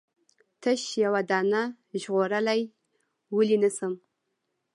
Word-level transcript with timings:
تش 0.61 0.81
یوه 1.03 1.21
دانه 1.29 1.63
ژغورلای 2.01 2.61
ولې 3.35 3.57
نه 3.63 3.69
شم؟ 3.77 3.93